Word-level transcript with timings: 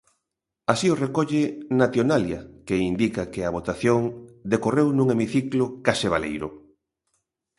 Así 0.71 0.87
o 0.93 0.99
recolle 1.05 1.43
'Nationalia', 1.79 2.45
que 2.67 2.83
indica 2.91 3.29
que 3.33 3.41
a 3.43 3.53
votación 3.57 3.99
decorreu 4.53 4.87
nun 4.93 5.07
hemiciclo 5.13 5.65
case 5.85 6.07
baleiro. 6.13 6.49